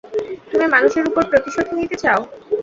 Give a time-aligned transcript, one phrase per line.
[0.49, 2.19] তুমি মানুষের উপর প্রতিশোধ নিতে চাও?